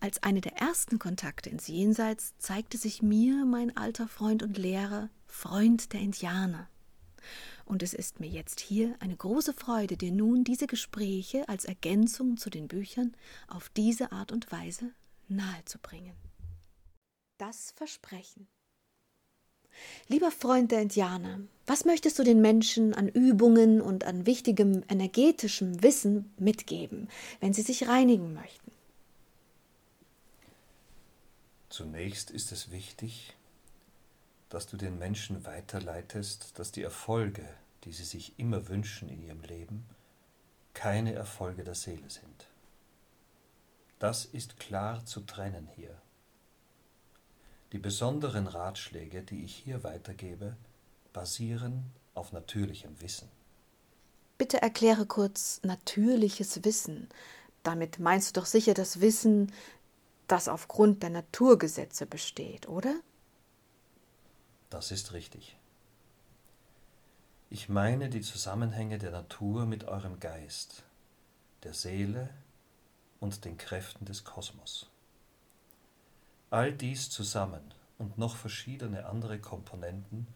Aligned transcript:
Als 0.00 0.22
eine 0.22 0.40
der 0.40 0.56
ersten 0.56 0.98
Kontakte 0.98 1.50
ins 1.50 1.68
Jenseits 1.68 2.34
zeigte 2.38 2.76
sich 2.76 3.02
mir 3.02 3.44
mein 3.44 3.76
alter 3.76 4.08
Freund 4.08 4.42
und 4.42 4.58
Lehrer, 4.58 5.08
Freund 5.26 5.92
der 5.92 6.00
Indianer. 6.00 6.68
Und 7.64 7.82
es 7.82 7.94
ist 7.94 8.20
mir 8.20 8.28
jetzt 8.28 8.60
hier 8.60 8.94
eine 9.00 9.16
große 9.16 9.52
Freude, 9.52 9.96
dir 9.96 10.12
nun 10.12 10.44
diese 10.44 10.66
Gespräche 10.66 11.48
als 11.48 11.64
Ergänzung 11.64 12.36
zu 12.36 12.50
den 12.50 12.68
Büchern 12.68 13.16
auf 13.48 13.68
diese 13.70 14.12
Art 14.12 14.30
und 14.30 14.52
Weise 14.52 14.92
nahezubringen. 15.28 16.14
Das 17.38 17.72
Versprechen. 17.72 18.46
Lieber 20.08 20.30
Freund 20.30 20.72
der 20.72 20.80
Indianer, 20.80 21.40
was 21.66 21.84
möchtest 21.84 22.18
du 22.18 22.22
den 22.22 22.40
Menschen 22.40 22.94
an 22.94 23.08
Übungen 23.08 23.80
und 23.80 24.04
an 24.04 24.24
wichtigem 24.24 24.84
energetischem 24.88 25.82
Wissen 25.82 26.32
mitgeben, 26.38 27.08
wenn 27.40 27.52
sie 27.52 27.62
sich 27.62 27.88
reinigen 27.88 28.32
möchten? 28.32 28.75
Zunächst 31.68 32.30
ist 32.30 32.52
es 32.52 32.70
wichtig, 32.70 33.34
dass 34.48 34.66
du 34.66 34.76
den 34.76 34.98
Menschen 34.98 35.44
weiterleitest, 35.44 36.58
dass 36.58 36.72
die 36.72 36.82
Erfolge, 36.82 37.46
die 37.84 37.92
sie 37.92 38.04
sich 38.04 38.38
immer 38.38 38.68
wünschen 38.68 39.08
in 39.08 39.22
ihrem 39.22 39.42
Leben, 39.42 39.86
keine 40.74 41.14
Erfolge 41.14 41.64
der 41.64 41.74
Seele 41.74 42.08
sind. 42.08 42.46
Das 43.98 44.24
ist 44.26 44.60
klar 44.60 45.04
zu 45.06 45.20
trennen 45.20 45.68
hier. 45.74 45.96
Die 47.72 47.78
besonderen 47.78 48.46
Ratschläge, 48.46 49.22
die 49.22 49.42
ich 49.42 49.56
hier 49.56 49.82
weitergebe, 49.82 50.56
basieren 51.12 51.90
auf 52.14 52.32
natürlichem 52.32 53.00
Wissen. 53.00 53.28
Bitte 54.38 54.60
erkläre 54.60 55.06
kurz 55.06 55.60
natürliches 55.62 56.62
Wissen. 56.64 57.08
Damit 57.62 57.98
meinst 57.98 58.36
du 58.36 58.40
doch 58.40 58.46
sicher 58.46 58.74
das 58.74 59.00
Wissen, 59.00 59.50
das 60.26 60.48
aufgrund 60.48 61.02
der 61.02 61.10
Naturgesetze 61.10 62.06
besteht, 62.06 62.68
oder? 62.68 62.94
Das 64.70 64.90
ist 64.90 65.12
richtig. 65.12 65.56
Ich 67.48 67.68
meine 67.68 68.08
die 68.08 68.22
Zusammenhänge 68.22 68.98
der 68.98 69.12
Natur 69.12 69.66
mit 69.66 69.84
eurem 69.84 70.18
Geist, 70.18 70.82
der 71.62 71.74
Seele 71.74 72.28
und 73.20 73.44
den 73.44 73.56
Kräften 73.56 74.04
des 74.04 74.24
Kosmos. 74.24 74.90
All 76.50 76.72
dies 76.72 77.08
zusammen 77.10 77.72
und 77.98 78.18
noch 78.18 78.36
verschiedene 78.36 79.06
andere 79.06 79.38
Komponenten 79.38 80.26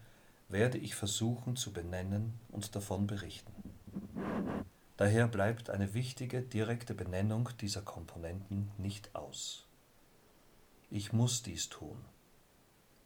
werde 0.49 0.77
ich 0.77 0.95
versuchen 0.95 1.55
zu 1.55 1.71
benennen 1.71 2.39
und 2.49 2.75
davon 2.75 3.07
berichten. 3.07 3.53
Daher 4.97 5.27
bleibt 5.27 5.69
eine 5.69 5.93
wichtige 5.93 6.41
direkte 6.41 6.93
Benennung 6.93 7.49
dieser 7.59 7.81
Komponenten 7.81 8.71
nicht 8.77 9.15
aus. 9.15 9.65
Ich 10.93 11.13
muss 11.13 11.41
dies 11.41 11.69
tun 11.69 12.03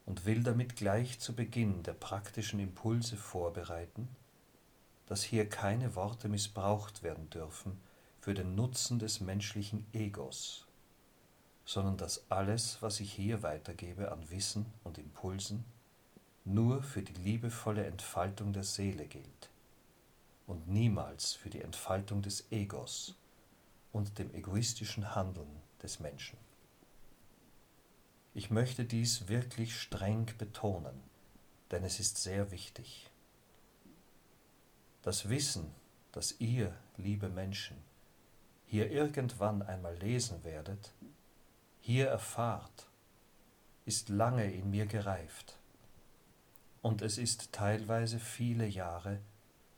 und 0.07 0.25
will 0.25 0.41
damit 0.41 0.75
gleich 0.75 1.19
zu 1.19 1.35
Beginn 1.35 1.83
der 1.83 1.93
praktischen 1.93 2.59
Impulse 2.59 3.15
vorbereiten, 3.15 4.07
dass 5.05 5.21
hier 5.21 5.47
keine 5.47 5.93
Worte 5.93 6.27
missbraucht 6.27 7.03
werden 7.03 7.29
dürfen 7.29 7.79
für 8.19 8.33
den 8.33 8.55
Nutzen 8.55 8.97
des 8.97 9.19
menschlichen 9.19 9.85
Egos, 9.93 10.65
sondern 11.63 11.95
dass 11.95 12.25
alles, 12.31 12.81
was 12.81 12.99
ich 12.99 13.13
hier 13.13 13.43
weitergebe 13.43 14.11
an 14.11 14.31
Wissen 14.31 14.65
und 14.83 14.97
Impulsen, 14.97 15.63
nur 16.43 16.81
für 16.81 17.03
die 17.03 17.21
liebevolle 17.21 17.85
Entfaltung 17.85 18.51
der 18.51 18.63
Seele 18.63 19.05
gilt 19.05 19.51
und 20.47 20.67
niemals 20.67 21.33
für 21.33 21.51
die 21.51 21.61
Entfaltung 21.61 22.23
des 22.23 22.51
Egos 22.51 23.13
und 23.91 24.17
dem 24.17 24.33
egoistischen 24.33 25.13
Handeln 25.13 25.61
des 25.83 25.99
Menschen. 25.99 26.44
Ich 28.37 28.51
möchte 28.51 28.83
dies 28.83 29.29
wirklich 29.29 29.79
streng 29.79 30.27
betonen, 30.37 31.01
denn 31.71 31.85
es 31.85 32.01
ist 32.01 32.17
sehr 32.17 32.51
wichtig. 32.51 33.09
Das 35.03 35.29
Wissen, 35.29 35.73
das 36.11 36.35
ihr, 36.39 36.75
liebe 36.97 37.29
Menschen, 37.29 37.77
hier 38.65 38.91
irgendwann 38.91 39.61
einmal 39.61 39.95
lesen 39.99 40.43
werdet, 40.43 40.91
hier 41.79 42.07
erfahrt, 42.07 42.89
ist 43.85 44.09
lange 44.09 44.51
in 44.51 44.69
mir 44.69 44.85
gereift, 44.85 45.57
und 46.81 47.01
es 47.01 47.17
ist 47.17 47.53
teilweise 47.53 48.19
viele 48.19 48.67
Jahre 48.67 49.21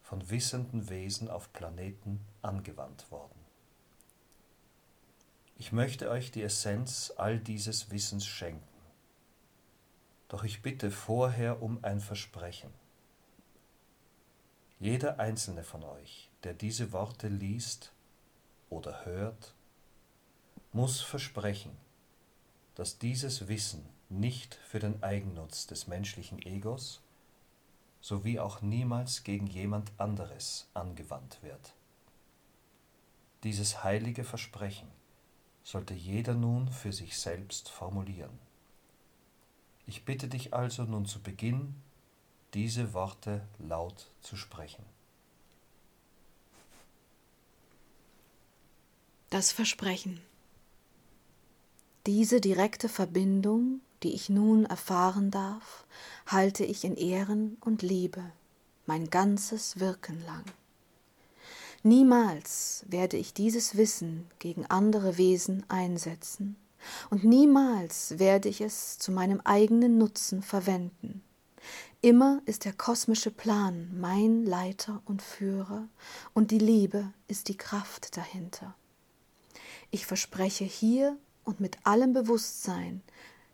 von 0.02 0.32
wissenden 0.32 0.90
Wesen 0.90 1.30
auf 1.30 1.54
Planeten 1.54 2.22
angewandt 2.42 3.12
worden. 3.12 3.47
Ich 5.60 5.72
möchte 5.72 6.12
euch 6.12 6.32
die 6.32 6.44
Essenz 6.44 7.12
all 7.18 7.40
dieses 7.40 7.90
Wissens 7.90 8.28
schenken. 8.28 8.64
Doch 10.28 10.44
ich 10.44 10.62
bitte 10.62 10.92
vorher 10.92 11.64
um 11.64 11.84
ein 11.84 12.00
Versprechen. 12.00 12.70
Jeder 14.80 15.20
einzelne 15.20 15.64
von 15.64 15.84
euch, 15.84 16.30
der 16.44 16.54
diese 16.54 16.92
Worte 16.92 17.28
liest 17.28 17.92
oder 18.70 19.04
hört, 19.06 19.56
muss 20.74 21.02
versprechen, 21.02 21.76
dass 22.76 23.00
dieses 23.00 23.48
Wissen 23.48 23.84
nicht 24.10 24.54
für 24.54 24.78
den 24.78 25.02
Eigennutz 25.02 25.66
des 25.66 25.88
menschlichen 25.88 26.40
Egos 26.40 27.02
sowie 28.00 28.40
auch 28.40 28.62
niemals 28.62 29.24
gegen 29.24 29.48
jemand 29.48 29.92
anderes 29.98 30.70
angewandt 30.76 31.42
wird. 31.42 31.74
Dieses 33.44 33.84
heilige 33.84 34.24
Versprechen 34.24 34.88
sollte 35.68 35.94
jeder 35.94 36.34
nun 36.34 36.70
für 36.70 36.94
sich 36.94 37.18
selbst 37.18 37.68
formulieren. 37.68 38.40
Ich 39.86 40.06
bitte 40.06 40.30
dich 40.30 40.54
also 40.54 40.84
nun 40.84 41.06
zu 41.06 41.22
Beginn, 41.22 41.76
diese 42.54 42.94
Worte 42.94 43.46
laut 43.60 44.10
zu 44.22 44.38
sprechen. 44.38 44.86
Das 49.30 49.52
Versprechen. 49.52 50.22
Diese 52.06 52.40
direkte 52.40 52.88
Verbindung, 52.88 53.82
die 54.04 54.14
ich 54.14 54.30
nun 54.30 54.64
erfahren 54.64 55.32
darf, 55.32 55.86
halte 56.28 56.64
ich 56.64 56.86
in 56.86 56.96
Ehren 56.96 57.58
und 57.60 57.82
Liebe 57.82 58.24
mein 58.86 59.10
ganzes 59.10 59.82
Wirken 59.82 60.26
lang. 60.26 60.46
Niemals 61.84 62.86
werde 62.88 63.18
ich 63.18 63.34
dieses 63.34 63.78
Wissen 63.78 64.30
gegen 64.40 64.66
andere 64.66 65.18
Wesen 65.18 65.64
einsetzen, 65.70 66.56
und 67.10 67.24
niemals 67.24 68.20
werde 68.20 68.50
ich 68.50 68.62
es 68.62 68.98
zu 68.98 69.12
meinem 69.12 69.42
eigenen 69.42 69.98
Nutzen 69.98 70.42
verwenden. 70.42 71.24
Immer 72.02 72.42
ist 72.46 72.66
der 72.66 72.74
kosmische 72.74 73.32
Plan 73.32 73.90
mein 74.00 74.46
Leiter 74.46 75.02
und 75.06 75.22
Führer, 75.22 75.88
und 76.34 76.52
die 76.52 76.60
Liebe 76.60 77.12
ist 77.28 77.48
die 77.48 77.58
Kraft 77.58 78.16
dahinter. 78.16 78.76
Ich 79.92 80.06
verspreche 80.06 80.64
hier 80.66 81.18
und 81.44 81.60
mit 81.60 81.86
allem 81.86 82.14
Bewusstsein, 82.14 83.02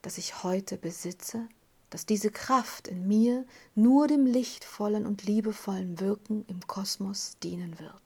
das 0.01 0.18
ich 0.18 0.44
heute 0.44 0.77
besitze, 0.77 1.48
dass 1.89 2.06
diese 2.06 2.31
Kraft 2.31 2.88
in 2.88 3.07
mir 3.07 3.45
nur 3.75 4.07
dem 4.07 4.25
lichtvollen 4.25 5.06
und 5.06 5.24
liebevollen 5.24 6.00
Wirken 6.00 6.44
im 6.48 6.65
Kosmos 6.68 7.38
dienen 7.44 7.80
wird. 7.80 8.02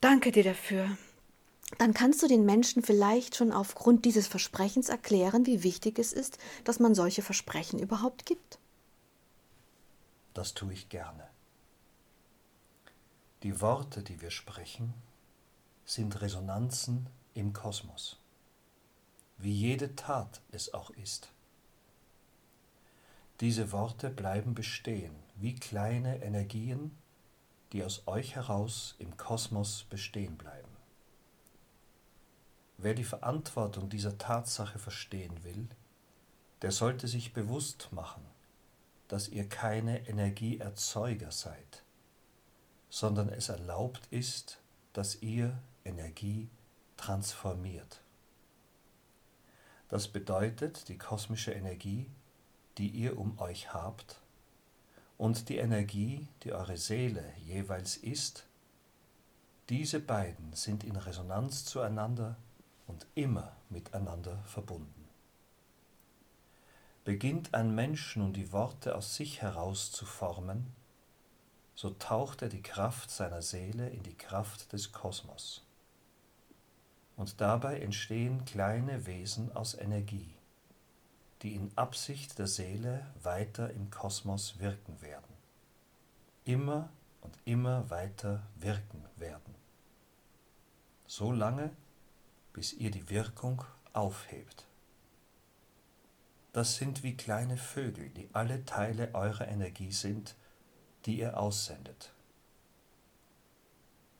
Danke 0.00 0.32
dir 0.32 0.44
dafür. 0.44 0.96
Dann 1.78 1.94
kannst 1.94 2.22
du 2.22 2.26
den 2.26 2.44
Menschen 2.44 2.82
vielleicht 2.82 3.36
schon 3.36 3.52
aufgrund 3.52 4.04
dieses 4.04 4.26
Versprechens 4.26 4.88
erklären, 4.88 5.46
wie 5.46 5.62
wichtig 5.62 5.98
es 5.98 6.12
ist, 6.12 6.38
dass 6.64 6.80
man 6.80 6.94
solche 6.94 7.22
Versprechen 7.22 7.78
überhaupt 7.78 8.26
gibt. 8.26 8.58
Das 10.34 10.54
tue 10.54 10.72
ich 10.72 10.88
gerne. 10.88 11.28
Die 13.42 13.60
Worte, 13.60 14.02
die 14.02 14.20
wir 14.20 14.30
sprechen, 14.30 14.94
sind 15.84 16.20
Resonanzen 16.20 17.06
im 17.34 17.52
Kosmos, 17.52 18.18
wie 19.38 19.52
jede 19.52 19.96
Tat 19.96 20.40
es 20.50 20.74
auch 20.74 20.90
ist. 20.90 21.32
Diese 23.40 23.72
Worte 23.72 24.10
bleiben 24.10 24.54
bestehen 24.54 25.14
wie 25.36 25.54
kleine 25.54 26.22
Energien, 26.22 26.96
die 27.72 27.84
aus 27.84 28.02
euch 28.06 28.34
heraus 28.34 28.94
im 28.98 29.16
Kosmos 29.16 29.84
bestehen 29.88 30.36
bleiben. 30.36 30.68
Wer 32.78 32.94
die 32.94 33.04
Verantwortung 33.04 33.90
dieser 33.90 34.16
Tatsache 34.18 34.78
verstehen 34.78 35.44
will, 35.44 35.68
der 36.62 36.72
sollte 36.72 37.08
sich 37.08 37.32
bewusst 37.32 37.88
machen, 37.92 38.24
dass 39.08 39.28
ihr 39.28 39.48
keine 39.48 40.08
Energieerzeuger 40.08 41.30
seid, 41.30 41.84
sondern 42.88 43.28
es 43.28 43.48
erlaubt 43.48 44.06
ist, 44.10 44.60
dass 44.92 45.22
ihr 45.22 45.58
Energie 45.84 46.48
transformiert. 46.96 48.02
Das 49.88 50.08
bedeutet, 50.08 50.88
die 50.88 50.98
kosmische 50.98 51.52
Energie, 51.52 52.06
die 52.78 52.88
ihr 52.88 53.18
um 53.18 53.38
euch 53.40 53.72
habt, 53.72 54.20
und 55.20 55.50
die 55.50 55.58
Energie, 55.58 56.26
die 56.44 56.54
eure 56.54 56.78
Seele 56.78 57.22
jeweils 57.44 57.98
ist, 57.98 58.46
diese 59.68 60.00
beiden 60.00 60.54
sind 60.54 60.82
in 60.82 60.96
Resonanz 60.96 61.66
zueinander 61.66 62.38
und 62.86 63.06
immer 63.14 63.54
miteinander 63.68 64.38
verbunden. 64.46 65.10
Beginnt 67.04 67.52
ein 67.52 67.74
Mensch 67.74 68.16
nun 68.16 68.32
die 68.32 68.50
Worte 68.50 68.94
aus 68.96 69.14
sich 69.14 69.42
heraus 69.42 69.92
zu 69.92 70.06
formen, 70.06 70.72
so 71.74 71.90
taucht 71.90 72.40
er 72.40 72.48
die 72.48 72.62
Kraft 72.62 73.10
seiner 73.10 73.42
Seele 73.42 73.90
in 73.90 74.02
die 74.02 74.16
Kraft 74.16 74.72
des 74.72 74.90
Kosmos. 74.90 75.62
Und 77.18 77.42
dabei 77.42 77.80
entstehen 77.80 78.46
kleine 78.46 79.04
Wesen 79.04 79.54
aus 79.54 79.74
Energie, 79.74 80.34
die 81.42 81.54
in 81.54 81.70
Absicht 81.76 82.38
der 82.38 82.46
Seele 82.46 83.06
weiter 83.22 83.70
im 83.70 83.90
Kosmos 83.90 84.58
wirken 84.58 85.00
werden, 85.00 85.34
immer 86.44 86.90
und 87.20 87.36
immer 87.44 87.88
weiter 87.90 88.42
wirken 88.56 89.04
werden 89.16 89.60
so 91.10 91.32
lange, 91.32 91.70
bis 92.52 92.72
ihr 92.72 92.92
die 92.92 93.10
Wirkung 93.10 93.64
aufhebt. 93.92 94.64
Das 96.52 96.76
sind 96.76 97.02
wie 97.02 97.16
kleine 97.16 97.56
Vögel, 97.56 98.10
die 98.10 98.28
alle 98.32 98.64
Teile 98.64 99.12
eurer 99.12 99.48
Energie 99.48 99.90
sind, 99.90 100.36
die 101.06 101.18
ihr 101.18 101.36
aussendet. 101.36 102.12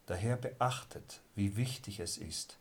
Daher 0.07 0.37
beachtet, 0.37 1.21
wie 1.37 1.57
wichtig 1.57 2.01
es 2.01 2.19
ist, 2.19 2.59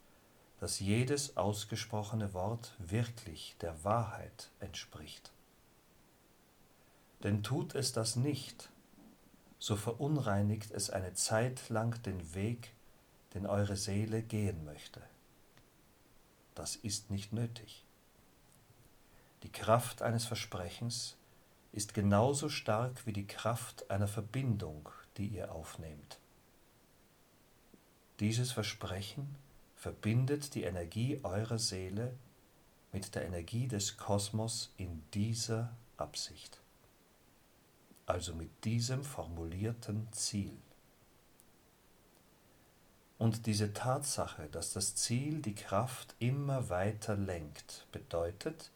dass 0.59 0.79
jedes 0.79 1.38
ausgesprochene 1.38 2.33
Wort 2.33 2.73
wirklich 2.79 3.56
der 3.61 3.83
Wahrheit 3.83 4.50
entspricht. 4.59 5.31
Denn 7.23 7.44
tut 7.44 7.75
es 7.75 7.94
das 7.94 8.15
nicht, 8.15 8.69
so 9.57 9.75
verunreinigt 9.75 10.71
es 10.71 10.89
eine 10.89 11.13
Zeit 11.13 11.69
lang 11.69 12.01
den 12.03 12.33
Weg, 12.33 12.73
den 13.33 13.45
eure 13.45 13.75
Seele 13.75 14.21
gehen 14.21 14.65
möchte. 14.65 15.01
Das 16.56 16.75
ist 16.75 17.09
nicht 17.09 17.31
nötig. 17.31 17.85
Die 19.44 19.51
Kraft 19.51 20.01
eines 20.01 20.25
Versprechens 20.25 21.15
ist 21.71 21.94
genauso 21.94 22.50
stark 22.50 23.05
wie 23.05 23.13
die 23.13 23.27
Kraft 23.27 23.89
einer 23.89 24.07
Verbindung, 24.07 24.89
die 25.17 25.27
ihr 25.27 25.53
aufnehmt. 25.53 26.19
Dieses 28.19 28.51
Versprechen 28.51 29.35
verbindet 29.79 30.55
die 30.55 30.63
Energie 30.63 31.21
eurer 31.23 31.57
Seele 31.57 32.13
mit 32.91 33.15
der 33.15 33.25
Energie 33.25 33.65
des 33.65 33.95
Kosmos 33.95 34.73
in 34.75 35.01
dieser 35.13 35.73
Absicht, 35.95 36.59
also 38.05 38.35
mit 38.35 38.65
diesem 38.65 39.05
formulierten 39.05 40.11
Ziel. 40.11 40.57
Und 43.17 43.45
diese 43.45 43.71
Tatsache, 43.73 44.49
dass 44.51 44.73
das 44.73 44.95
Ziel 44.95 45.41
die 45.41 45.55
Kraft 45.55 46.13
immer 46.19 46.69
weiter 46.69 47.15
lenkt, 47.15 47.87
bedeutet, 47.93 48.71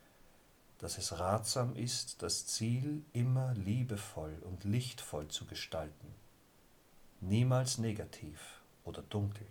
dass 0.77 0.97
es 0.97 1.19
ratsam 1.19 1.75
ist, 1.75 2.23
das 2.23 2.45
Ziel 2.45 3.03
immer 3.11 3.53
liebevoll 3.55 4.37
und 4.43 4.63
lichtvoll 4.63 5.27
zu 5.27 5.45
gestalten, 5.47 6.15
niemals 7.19 7.77
negativ 7.77 8.61
oder 8.85 9.01
dunkel. 9.01 9.47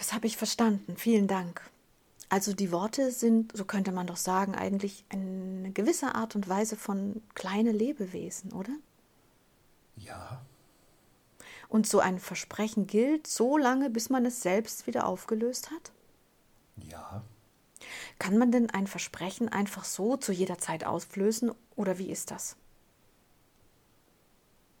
Das 0.00 0.12
habe 0.12 0.26
ich 0.26 0.36
verstanden. 0.36 0.96
Vielen 0.96 1.28
Dank. 1.28 1.62
Also 2.28 2.52
die 2.52 2.72
Worte 2.72 3.12
sind, 3.12 3.56
so 3.56 3.64
könnte 3.64 3.92
man 3.92 4.08
doch 4.08 4.16
sagen, 4.16 4.56
eigentlich 4.56 5.04
eine 5.08 5.70
gewisse 5.70 6.16
Art 6.16 6.34
und 6.34 6.48
Weise 6.48 6.76
von 6.76 7.22
kleine 7.34 7.70
Lebewesen, 7.70 8.52
oder? 8.52 8.72
Ja, 9.96 10.40
und 11.70 11.86
so 11.86 12.00
ein 12.00 12.18
Versprechen 12.18 12.86
gilt 12.86 13.26
so 13.26 13.56
lange, 13.56 13.88
bis 13.90 14.10
man 14.10 14.26
es 14.26 14.42
selbst 14.42 14.86
wieder 14.86 15.06
aufgelöst 15.06 15.70
hat? 15.70 15.92
Ja. 16.76 17.22
Kann 18.18 18.36
man 18.36 18.52
denn 18.52 18.68
ein 18.70 18.88
Versprechen 18.88 19.48
einfach 19.48 19.84
so 19.84 20.16
zu 20.16 20.32
jeder 20.32 20.58
Zeit 20.58 20.84
auflösen 20.84 21.52
oder 21.76 21.96
wie 21.96 22.10
ist 22.10 22.32
das? 22.32 22.56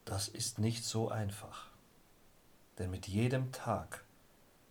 Das 0.04 0.26
ist 0.26 0.58
nicht 0.58 0.84
so 0.84 1.08
einfach. 1.08 1.70
Denn 2.78 2.90
mit 2.90 3.06
jedem 3.06 3.52
Tag, 3.52 4.04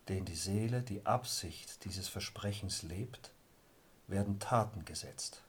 den 0.10 0.26
die 0.26 0.36
Seele 0.36 0.82
die 0.82 1.06
Absicht 1.06 1.86
dieses 1.86 2.08
Versprechens 2.08 2.82
lebt, 2.82 3.32
werden 4.08 4.40
Taten 4.40 4.84
gesetzt. 4.84 5.42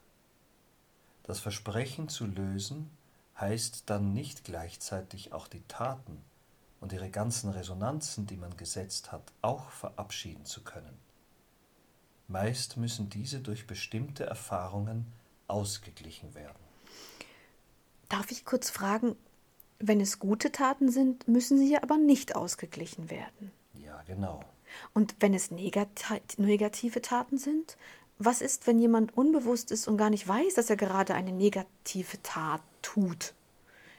Das 1.23 1.41
Versprechen 1.41 2.09
zu 2.09 2.27
lösen 2.27 2.91
heißt 3.39 3.85
dann 3.87 4.13
nicht 4.13 4.45
gleichzeitig 4.45 5.33
auch 5.33 5.49
die 5.49 5.63
Taten 5.67 6.23
und 6.81 6.93
ihre 6.93 7.11
ganzen 7.11 7.51
Resonanzen, 7.51 8.27
die 8.27 8.37
man 8.37 8.57
gesetzt 8.57 9.13
hat, 9.13 9.33
auch 9.41 9.71
verabschieden 9.71 10.45
zu 10.45 10.63
können. 10.63 10.99
Meist 12.29 12.77
müssen 12.77 13.11
diese 13.11 13.41
durch 13.41 13.67
bestimmte 13.67 14.25
Erfahrungen 14.25 15.07
ausgeglichen 15.49 16.35
werden. 16.35 16.63
Darf 18.09 18.31
ich 18.31 18.45
kurz 18.45 18.71
fragen, 18.71 19.17
wenn 19.79 20.01
es 20.01 20.19
gute 20.19 20.53
Taten 20.53 20.91
sind, 20.91 21.27
müssen 21.27 21.59
sie 21.59 21.79
aber 21.79 21.97
nicht 21.97 22.37
ausgeglichen 22.37 23.09
werden? 23.09 23.51
Ja, 23.75 24.03
genau. 24.07 24.45
Und 24.95 25.17
wenn 25.21 25.35
es 25.35 25.51
negative 25.51 27.03
Taten 27.03 27.39
sind, 27.39 27.77
was 28.19 28.41
ist, 28.41 28.67
wenn 28.67 28.79
jemand 28.79 29.17
unbewusst 29.17 29.71
ist 29.71 29.89
und 29.89 29.97
gar 29.97 30.11
nicht 30.11 30.29
weiß, 30.29 30.55
dass 30.55 30.71
er 30.71 30.77
gerade 30.77 31.15
eine 31.15 31.33
negative 31.33 32.23
Tat 32.23 32.63
tut? 32.83 33.35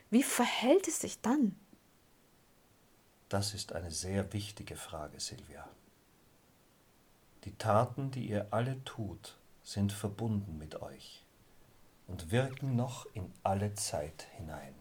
Wie 0.09 0.23
verhält 0.23 0.87
es 0.87 0.99
sich 0.99 1.19
dann? 1.21 1.55
Das 3.29 3.53
ist 3.53 3.73
eine 3.73 3.91
sehr 3.91 4.31
wichtige 4.33 4.75
Frage, 4.75 5.19
Silvia. 5.19 5.67
Die 7.45 7.55
Taten, 7.57 8.11
die 8.11 8.27
ihr 8.27 8.47
alle 8.51 8.83
tut, 8.83 9.37
sind 9.63 9.91
verbunden 9.93 10.57
mit 10.57 10.81
euch 10.81 11.23
und 12.07 12.31
wirken 12.31 12.75
noch 12.75 13.07
in 13.13 13.31
alle 13.41 13.73
Zeit 13.73 14.27
hinein. 14.37 14.75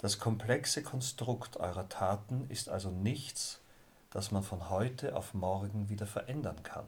Das 0.00 0.18
komplexe 0.18 0.82
Konstrukt 0.82 1.58
eurer 1.58 1.86
Taten 1.90 2.48
ist 2.48 2.70
also 2.70 2.90
nichts, 2.90 3.60
das 4.08 4.30
man 4.30 4.42
von 4.42 4.70
heute 4.70 5.14
auf 5.14 5.34
morgen 5.34 5.90
wieder 5.90 6.06
verändern 6.06 6.62
kann. 6.62 6.86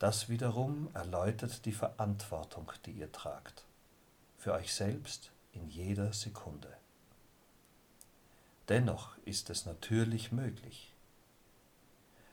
Das 0.00 0.28
wiederum 0.28 0.90
erläutert 0.92 1.64
die 1.64 1.70
Verantwortung, 1.70 2.72
die 2.84 2.90
ihr 2.90 3.12
tragt, 3.12 3.64
für 4.38 4.54
euch 4.54 4.74
selbst 4.74 5.30
in 5.52 5.68
jeder 5.68 6.12
Sekunde. 6.12 6.76
Dennoch 8.68 9.16
ist 9.18 9.48
es 9.48 9.64
natürlich 9.64 10.32
möglich. 10.32 10.92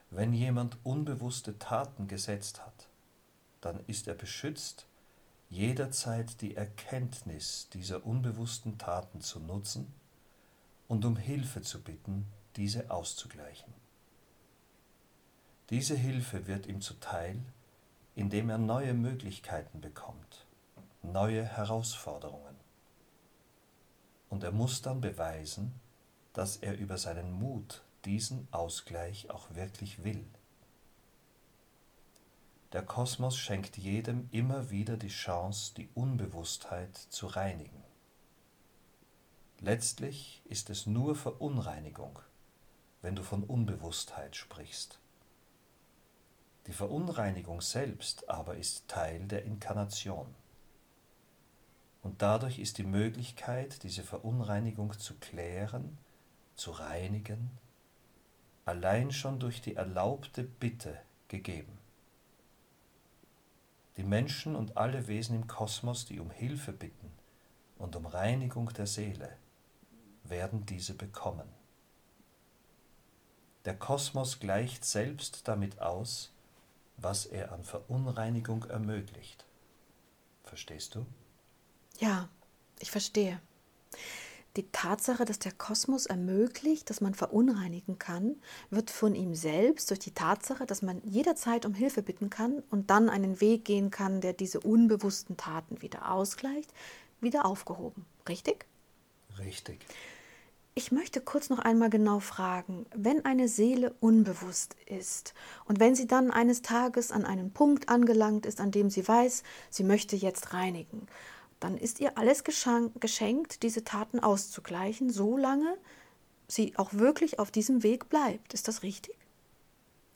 Wenn 0.09 0.33
jemand 0.33 0.77
unbewusste 0.83 1.59
Taten 1.59 2.07
gesetzt 2.07 2.65
hat, 2.65 2.87
dann 3.61 3.79
ist 3.85 4.07
er 4.07 4.15
beschützt, 4.15 4.87
jederzeit 5.49 6.41
die 6.41 6.55
Erkenntnis 6.55 7.67
dieser 7.73 8.05
unbewussten 8.05 8.77
Taten 8.77 9.21
zu 9.21 9.39
nutzen 9.39 9.91
und 10.87 11.05
um 11.05 11.17
Hilfe 11.17 11.61
zu 11.61 11.81
bitten, 11.81 12.27
diese 12.55 12.91
auszugleichen. 12.91 13.73
Diese 15.69 15.95
Hilfe 15.95 16.47
wird 16.47 16.67
ihm 16.67 16.81
zuteil, 16.81 17.39
indem 18.15 18.49
er 18.49 18.57
neue 18.57 18.93
Möglichkeiten 18.93 19.81
bekommt, 19.81 20.45
neue 21.03 21.43
Herausforderungen. 21.43 22.55
Und 24.29 24.43
er 24.43 24.51
muss 24.51 24.81
dann 24.81 25.01
beweisen, 25.01 25.73
dass 26.33 26.57
er 26.57 26.77
über 26.77 26.97
seinen 26.97 27.31
Mut 27.31 27.83
diesen 28.05 28.47
Ausgleich 28.51 29.29
auch 29.29 29.53
wirklich 29.55 30.03
will. 30.03 30.25
Der 32.71 32.83
Kosmos 32.83 33.35
schenkt 33.35 33.77
jedem 33.77 34.29
immer 34.31 34.69
wieder 34.69 34.95
die 34.95 35.07
Chance, 35.07 35.73
die 35.75 35.89
Unbewusstheit 35.95 36.95
zu 36.95 37.25
reinigen. 37.25 37.83
Letztlich 39.59 40.43
ist 40.45 40.69
es 40.69 40.85
nur 40.85 41.15
Verunreinigung, 41.15 42.19
wenn 43.01 43.15
du 43.15 43.23
von 43.23 43.43
Unbewusstheit 43.43 44.35
sprichst. 44.35 44.99
Die 46.67 46.73
Verunreinigung 46.73 47.59
selbst 47.61 48.29
aber 48.29 48.55
ist 48.55 48.87
Teil 48.87 49.25
der 49.25 49.45
Inkarnation. 49.45 50.27
Und 52.03 52.21
dadurch 52.21 52.59
ist 52.59 52.77
die 52.77 52.83
Möglichkeit, 52.83 53.81
diese 53.81 54.03
Verunreinigung 54.03 54.97
zu 54.99 55.15
klären, 55.15 55.97
zu 56.55 56.69
reinigen, 56.69 57.49
allein 58.65 59.11
schon 59.11 59.39
durch 59.39 59.59
die 59.59 59.75
erlaubte 59.75 60.43
Bitte 60.43 61.01
gegeben. 61.29 61.78
Die 63.99 64.05
Menschen 64.05 64.55
und 64.55 64.77
alle 64.77 65.09
Wesen 65.09 65.35
im 65.35 65.47
Kosmos, 65.47 66.05
die 66.05 66.21
um 66.21 66.31
Hilfe 66.31 66.71
bitten 66.71 67.11
und 67.77 67.97
um 67.97 68.05
Reinigung 68.05 68.71
der 68.71 68.87
Seele, 68.87 69.35
werden 70.23 70.65
diese 70.65 70.93
bekommen. 70.93 71.49
Der 73.65 73.75
Kosmos 73.77 74.39
gleicht 74.39 74.85
selbst 74.85 75.49
damit 75.49 75.81
aus, 75.81 76.31
was 76.95 77.25
er 77.25 77.51
an 77.51 77.65
Verunreinigung 77.65 78.63
ermöglicht. 78.69 79.43
Verstehst 80.45 80.95
du? 80.95 81.05
Ja, 81.97 82.29
ich 82.79 82.91
verstehe. 82.91 83.41
Die 84.55 84.71
Tatsache, 84.71 85.25
dass 85.25 85.37
der 85.39 85.51
Kosmos 85.51 86.07
ermöglicht, 86.07 86.89
dass 86.89 87.01
man 87.01 87.13
verunreinigen 87.13 87.99
kann, 87.99 88.35
wird 88.71 88.89
von 88.89 89.13
ihm 89.13 89.35
selbst 89.35 89.89
durch 89.89 89.99
die 89.99 90.13
Tatsache, 90.13 90.65
dass 90.65 90.81
man 90.81 91.01
jederzeit 91.03 91.65
um 91.65 91.73
Hilfe 91.73 92.01
bitten 92.01 92.29
kann 92.29 92.63
und 92.71 92.89
dann 92.89 93.09
einen 93.09 93.41
Weg 93.41 93.63
gehen 93.65 93.91
kann, 93.91 94.21
der 94.21 94.33
diese 94.33 94.59
unbewussten 94.59 95.37
Taten 95.37 95.81
wieder 95.81 96.11
ausgleicht, 96.11 96.73
wieder 97.21 97.45
aufgehoben. 97.45 98.05
Richtig? 98.27 98.65
Richtig. 99.37 99.85
Ich 100.75 100.91
möchte 100.91 101.19
kurz 101.19 101.49
noch 101.49 101.59
einmal 101.59 101.89
genau 101.89 102.19
fragen, 102.19 102.85
wenn 102.95 103.25
eine 103.25 103.49
Seele 103.49 103.93
unbewusst 103.99 104.77
ist 104.85 105.33
und 105.65 105.79
wenn 105.79 105.93
sie 105.93 106.07
dann 106.07 106.31
eines 106.31 106.61
Tages 106.61 107.11
an 107.11 107.25
einen 107.25 107.51
Punkt 107.51 107.89
angelangt 107.89 108.45
ist, 108.45 108.61
an 108.61 108.71
dem 108.71 108.89
sie 108.89 109.05
weiß, 109.05 109.43
sie 109.69 109.83
möchte 109.83 110.15
jetzt 110.15 110.53
reinigen, 110.53 111.07
dann 111.59 111.77
ist 111.77 111.99
ihr 111.99 112.17
alles 112.17 112.43
geschenkt, 112.43 113.63
diese 113.63 113.83
Taten 113.83 114.19
auszugleichen, 114.19 115.09
solange 115.09 115.77
sie 116.47 116.77
auch 116.77 116.93
wirklich 116.93 117.39
auf 117.39 117.51
diesem 117.51 117.83
Weg 117.83 118.09
bleibt. 118.09 118.53
Ist 118.53 118.67
das 118.67 118.83
richtig? 118.83 119.15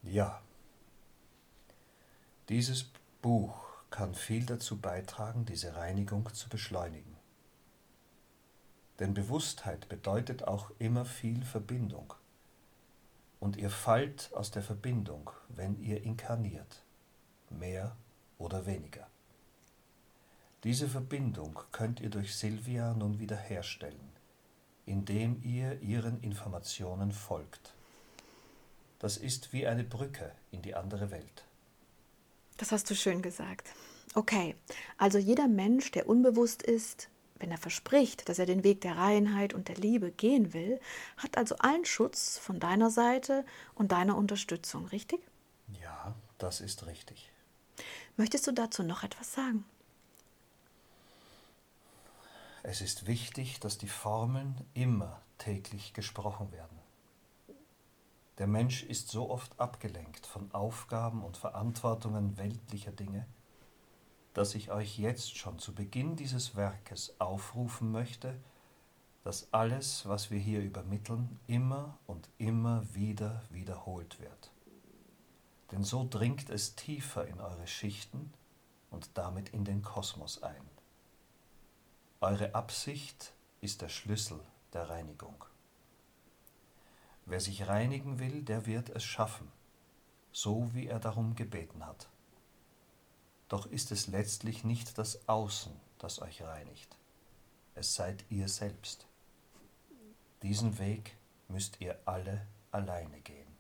Ja. 0.04 0.42
Dieses 2.50 2.86
Buch 3.22 3.56
kann 3.90 4.16
viel 4.16 4.46
dazu 4.46 4.80
beitragen, 4.80 5.46
diese 5.46 5.76
Reinigung 5.76 6.34
zu 6.34 6.50
beschleunigen. 6.50 7.16
Denn 9.00 9.14
Bewusstheit 9.14 9.90
bedeutet 9.90 10.48
auch 10.48 10.72
immer 10.80 11.06
viel 11.06 11.44
Verbindung. 11.44 12.14
Und 13.40 13.58
ihr 13.58 13.70
fallt 13.70 14.32
aus 14.34 14.52
der 14.52 14.64
Verbindung, 14.64 15.30
wenn 15.50 15.78
ihr 15.82 16.04
inkarniert, 16.04 16.84
mehr 17.50 17.96
oder 18.38 18.66
weniger. 18.66 19.08
Diese 20.64 20.88
Verbindung 20.88 21.60
könnt 21.74 22.00
ihr 22.00 22.10
durch 22.10 22.36
Silvia 22.36 22.94
nun 22.94 23.20
wiederherstellen, 23.20 24.14
indem 24.86 25.42
ihr 25.44 25.82
ihren 25.82 26.22
Informationen 26.22 27.12
folgt. 27.12 27.74
Das 29.00 29.18
ist 29.18 29.52
wie 29.52 29.68
eine 29.68 29.84
Brücke 29.84 30.32
in 30.52 30.62
die 30.62 30.74
andere 30.74 31.12
Welt. 31.12 31.44
Das 32.56 32.72
hast 32.72 32.90
du 32.90 32.96
schön 32.96 33.22
gesagt. 33.22 33.74
Okay, 34.16 34.56
also 34.98 35.18
jeder 35.18 35.50
Mensch, 35.50 35.92
der 35.92 36.08
unbewusst 36.08 36.64
ist, 36.64 37.10
wenn 37.40 37.52
er 37.52 37.58
verspricht, 37.58 38.30
dass 38.30 38.40
er 38.40 38.46
den 38.46 38.64
Weg 38.64 38.80
der 38.80 38.96
Reinheit 38.96 39.54
und 39.54 39.68
der 39.68 39.76
Liebe 39.76 40.12
gehen 40.12 40.54
will, 40.54 40.80
hat 41.18 41.38
also 41.38 41.58
allen 41.58 41.84
Schutz 41.84 42.38
von 42.38 42.62
deiner 42.62 42.90
Seite 42.90 43.44
und 43.76 43.92
deiner 43.92 44.16
Unterstützung, 44.16 44.86
richtig? 44.86 45.20
Ja, 45.82 46.16
das 46.38 46.62
ist 46.62 46.86
richtig. 46.86 47.30
Möchtest 48.16 48.48
du 48.48 48.54
dazu 48.54 48.84
noch 48.84 49.04
etwas 49.04 49.34
sagen? 49.34 49.66
Es 52.66 52.80
ist 52.80 53.08
wichtig, 53.08 53.60
dass 53.60 53.78
die 53.78 53.90
Formeln 53.90 54.56
immer 54.74 55.22
täglich 55.38 55.94
gesprochen 55.94 56.54
werden. 56.54 56.80
Der 58.38 58.48
Mensch 58.48 58.84
ist 58.84 59.10
so 59.10 59.30
oft 59.30 59.60
abgelenkt 59.60 60.26
von 60.26 60.50
Aufgaben 60.54 61.26
und 61.26 61.36
Verantwortungen 61.36 62.38
weltlicher 62.38 62.94
Dinge, 62.94 63.28
dass 64.34 64.56
ich 64.56 64.72
euch 64.72 64.98
jetzt 64.98 65.38
schon 65.38 65.60
zu 65.60 65.76
Beginn 65.76 66.16
dieses 66.16 66.56
Werkes 66.56 67.20
aufrufen 67.20 67.92
möchte, 67.92 68.34
dass 69.26 69.52
alles, 69.54 70.08
was 70.08 70.32
wir 70.32 70.40
hier 70.40 70.62
übermitteln, 70.62 71.40
immer 71.48 71.98
und 72.08 72.30
immer 72.38 72.86
wieder 72.96 73.44
wiederholt 73.50 74.22
wird. 74.22 74.52
Denn 75.72 75.84
so 75.84 76.08
dringt 76.10 76.50
es 76.50 76.76
tiefer 76.76 77.28
in 77.28 77.42
eure 77.42 77.68
Schichten 77.68 78.34
und 78.90 79.10
damit 79.16 79.50
in 79.50 79.66
den 79.66 79.82
Kosmos 79.82 80.42
ein. 80.44 80.74
Eure 82.24 82.56
Absicht 82.56 83.34
ist 83.60 83.82
der 83.82 83.90
Schlüssel 83.90 84.40
der 84.72 84.90
Reinigung. 84.90 85.44
Wer 87.26 87.42
sich 87.42 87.68
reinigen 87.68 88.18
will, 88.18 88.44
der 88.44 88.66
wird 88.66 88.88
es 88.88 89.04
schaffen, 89.04 89.52
so 90.32 90.70
wie 90.74 90.88
er 90.88 91.02
darum 91.02 91.36
gebeten 91.36 91.86
hat. 91.86 92.08
Doch 93.50 93.66
ist 93.66 93.92
es 93.92 94.08
letztlich 94.08 94.64
nicht 94.64 94.98
das 94.98 95.28
Außen, 95.28 95.74
das 96.00 96.22
euch 96.22 96.42
reinigt. 96.42 96.96
Es 97.76 97.94
seid 97.94 98.24
ihr 98.30 98.48
selbst. 98.48 99.06
Diesen 100.44 100.80
Weg 100.80 101.18
müsst 101.50 101.82
ihr 101.82 102.00
alle 102.06 102.48
alleine 102.72 103.20
gehen. 103.20 103.54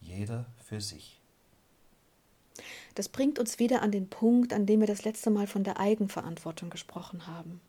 Jeder 0.00 0.46
für 0.68 0.80
sich. 0.80 1.20
Das 2.94 3.08
bringt 3.08 3.40
uns 3.40 3.58
wieder 3.58 3.82
an 3.82 3.90
den 3.90 4.08
Punkt, 4.08 4.52
an 4.52 4.66
dem 4.66 4.78
wir 4.78 4.86
das 4.86 5.02
letzte 5.02 5.30
Mal 5.30 5.48
von 5.48 5.64
der 5.64 5.80
Eigenverantwortung 5.80 6.70
gesprochen 6.70 7.26
haben. 7.26 7.60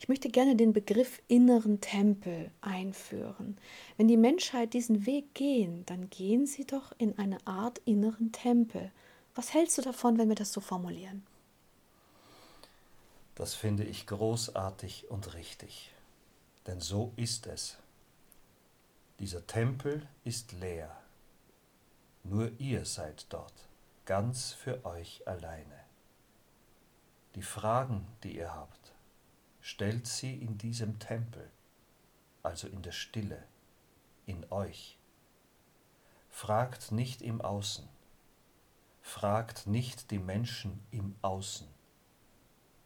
Ich 0.00 0.08
möchte 0.08 0.28
gerne 0.28 0.56
den 0.56 0.72
Begriff 0.72 1.20
inneren 1.28 1.80
Tempel 1.80 2.50
einführen. 2.60 3.58
Wenn 3.96 4.08
die 4.08 4.16
Menschheit 4.16 4.74
diesen 4.74 5.06
Weg 5.06 5.34
gehen, 5.34 5.84
dann 5.86 6.10
gehen 6.10 6.46
sie 6.46 6.66
doch 6.66 6.92
in 6.98 7.18
eine 7.18 7.44
Art 7.46 7.80
inneren 7.84 8.32
Tempel, 8.32 8.90
was 9.34 9.52
hältst 9.52 9.78
du 9.78 9.82
davon, 9.82 10.16
wenn 10.18 10.28
wir 10.28 10.36
das 10.36 10.52
so 10.52 10.60
formulieren? 10.60 11.26
Das 13.34 13.54
finde 13.54 13.82
ich 13.82 14.06
großartig 14.06 15.10
und 15.10 15.34
richtig, 15.34 15.92
denn 16.68 16.80
so 16.80 17.12
ist 17.16 17.48
es. 17.48 17.76
Dieser 19.18 19.44
Tempel 19.46 20.06
ist 20.22 20.52
leer. 20.52 20.96
Nur 22.22 22.52
ihr 22.60 22.84
seid 22.84 23.26
dort, 23.30 23.68
ganz 24.04 24.52
für 24.52 24.84
euch 24.84 25.26
alleine. 25.26 25.80
Die 27.34 27.42
Fragen, 27.42 28.06
die 28.22 28.36
ihr 28.36 28.54
habt, 28.54 28.93
stellt 29.64 30.06
sie 30.06 30.34
in 30.34 30.58
diesem 30.58 30.98
Tempel, 30.98 31.50
also 32.42 32.68
in 32.68 32.82
der 32.82 32.92
Stille, 32.92 33.42
in 34.26 34.44
euch. 34.52 34.98
Fragt 36.28 36.92
nicht 36.92 37.22
im 37.22 37.40
Außen, 37.40 37.88
Fragt 39.00 39.66
nicht 39.66 40.10
die 40.10 40.18
Menschen 40.18 40.84
im 40.90 41.14
Außen, 41.22 41.66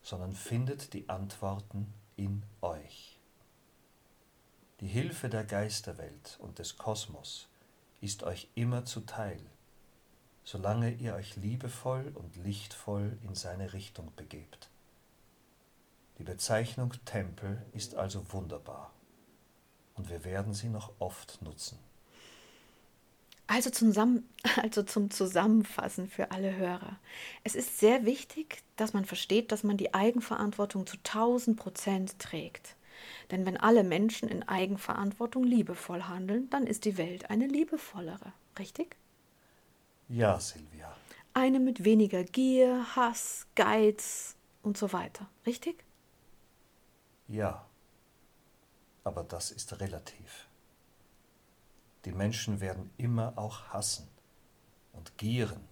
sondern 0.02 0.35
findet 0.35 0.92
die 0.92 1.08
Antworten 1.08 1.92
in 2.14 2.44
euch. 2.61 3.18
Die 4.78 4.87
Hilfe 4.87 5.28
der 5.28 5.42
Geisterwelt 5.42 6.38
und 6.40 6.61
des 6.61 6.76
Kosmos 6.76 7.49
ist 8.00 8.23
euch 8.23 8.49
immer 8.54 8.85
zuteil, 8.85 9.40
solange 10.44 10.92
ihr 10.92 11.16
euch 11.16 11.35
liebevoll 11.35 12.12
und 12.14 12.37
lichtvoll 12.37 13.18
in 13.25 13.35
seine 13.35 13.73
Richtung 13.73 14.14
begebt. 14.14 14.70
Die 16.19 16.25
Bezeichnung 16.25 16.93
Tempel 17.05 17.63
ist 17.73 17.95
also 17.95 18.25
wunderbar 18.33 18.93
und 19.95 20.09
wir 20.11 20.25
werden 20.25 20.53
sie 20.53 20.69
noch 20.69 20.93
oft 20.99 21.41
nutzen. 21.43 21.79
Also 23.47 23.71
zum, 23.71 24.25
also 24.63 24.83
zum 24.83 25.11
Zusammenfassen 25.11 26.09
für 26.09 26.31
alle 26.31 26.57
Hörer. 26.57 26.99
Es 27.45 27.55
ist 27.55 27.79
sehr 27.79 28.05
wichtig, 28.05 28.63
dass 28.77 28.93
man 28.93 29.05
versteht, 29.05 29.53
dass 29.53 29.65
man 29.65 29.77
die 29.77 29.95
Eigenverantwortung 29.95 30.87
zu 30.87 30.97
1000 30.99 31.59
Prozent 31.59 32.19
trägt. 32.19 32.77
Denn 33.31 33.47
wenn 33.47 33.57
alle 33.57 33.85
Menschen 33.85 34.29
in 34.29 34.43
Eigenverantwortung 34.43 35.45
liebevoll 35.45 36.03
handeln, 36.03 36.51
dann 36.51 36.67
ist 36.67 36.85
die 36.85 36.99
Welt 36.99 37.31
eine 37.31 37.47
liebevollere. 37.47 38.33
Richtig? 38.59 38.97
Ja, 40.09 40.39
Silvia. 40.41 40.95
Eine 41.33 41.61
mit 41.61 41.85
weniger 41.85 42.25
Gier, 42.25 42.97
Hass, 42.97 43.47
Geiz 43.55 44.37
und 44.63 44.77
so 44.77 44.93
weiter. 44.93 45.29
Richtig? 45.47 45.85
Ja. 47.28 47.64
Aber 49.04 49.23
das 49.23 49.50
ist 49.50 49.80
relativ. 49.80 50.49
Die 52.04 52.12
Menschen 52.12 52.61
werden 52.61 52.90
immer 52.97 53.35
auch 53.37 53.68
hassen 53.68 54.08
und 54.92 55.16
gieren. 55.18 55.66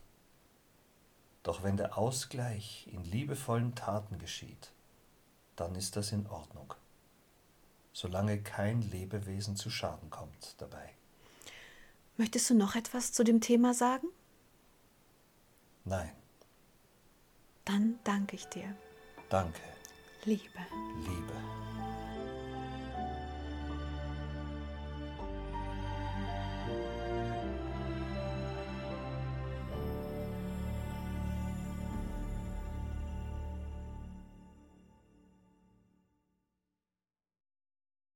Doch 1.42 1.62
wenn 1.62 1.76
der 1.76 1.96
Ausgleich 1.96 2.88
in 2.92 3.04
liebevollen 3.04 3.74
Taten 3.74 4.18
geschieht, 4.18 4.72
dann 5.54 5.74
ist 5.74 5.96
das 5.96 6.12
in 6.12 6.26
Ordnung, 6.26 6.74
solange 7.92 8.42
kein 8.42 8.82
Lebewesen 8.82 9.56
zu 9.56 9.70
Schaden 9.70 10.10
kommt 10.10 10.54
dabei. 10.58 10.90
Möchtest 12.16 12.50
du 12.50 12.54
noch 12.54 12.74
etwas 12.74 13.12
zu 13.12 13.24
dem 13.24 13.40
Thema 13.40 13.74
sagen? 13.74 14.08
Nein. 15.84 16.12
Dann 17.64 17.98
danke 18.04 18.36
ich 18.36 18.46
dir. 18.46 18.74
Danke. 19.28 19.60
Liebe. 20.24 20.58
Liebe. 21.04 21.45